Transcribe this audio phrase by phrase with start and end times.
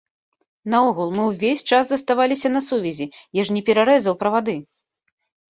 [0.73, 3.07] Наогул, мы ўвесь час заставаліся на сувязі,
[3.41, 4.57] я ж не перарэзаў правады!